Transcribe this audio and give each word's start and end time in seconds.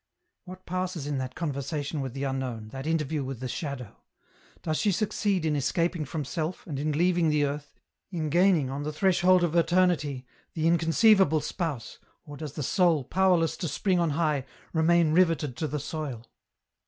"What 0.45 0.65
passes 0.65 1.05
in 1.05 1.19
that 1.19 1.35
conversation 1.35 2.01
with 2.01 2.15
the 2.15 2.23
unknown, 2.23 2.69
that 2.69 2.87
interview 2.87 3.23
with 3.23 3.39
the 3.39 3.47
Shadow? 3.47 3.97
Does 4.63 4.77
she 4.77 4.91
succeed 4.91 5.45
in 5.45 5.55
escaping 5.55 6.05
from 6.05 6.25
self, 6.25 6.65
and 6.65 6.79
in 6.79 6.91
leaving 6.93 7.29
the 7.29 7.45
earth, 7.45 7.75
in 8.09 8.31
gaining, 8.31 8.67
on 8.71 8.81
the 8.81 8.91
threshold 8.91 9.43
of 9.43 9.55
Eternity, 9.55 10.25
the 10.55 10.65
inconceivable 10.65 11.39
Spouse, 11.41 11.99
or 12.25 12.35
does 12.35 12.53
the 12.53 12.63
soul, 12.63 13.03
powerless 13.03 13.55
to 13.57 13.67
spring 13.67 13.99
on 13.99 14.09
high, 14.17 14.43
remain 14.73 15.11
riveted 15.11 15.55
to 15.57 15.67
the 15.67 15.79
soil 15.79 16.25